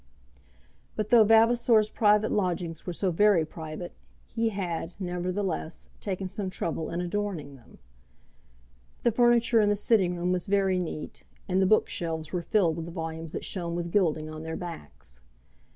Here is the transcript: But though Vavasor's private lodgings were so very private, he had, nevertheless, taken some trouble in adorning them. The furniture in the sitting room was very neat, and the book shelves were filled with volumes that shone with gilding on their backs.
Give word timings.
But 0.95 1.09
though 1.09 1.23
Vavasor's 1.23 1.91
private 1.91 2.31
lodgings 2.31 2.87
were 2.87 2.93
so 2.93 3.11
very 3.11 3.45
private, 3.45 3.91
he 4.25 4.49
had, 4.49 4.95
nevertheless, 4.99 5.89
taken 5.99 6.27
some 6.27 6.49
trouble 6.49 6.89
in 6.89 6.99
adorning 7.01 7.55
them. 7.55 7.77
The 9.03 9.11
furniture 9.11 9.61
in 9.61 9.69
the 9.69 9.75
sitting 9.75 10.15
room 10.17 10.31
was 10.31 10.47
very 10.47 10.79
neat, 10.79 11.23
and 11.47 11.61
the 11.61 11.67
book 11.67 11.87
shelves 11.87 12.33
were 12.33 12.41
filled 12.41 12.77
with 12.77 12.91
volumes 12.91 13.31
that 13.33 13.45
shone 13.45 13.75
with 13.75 13.91
gilding 13.91 14.27
on 14.27 14.41
their 14.41 14.57
backs. 14.57 15.21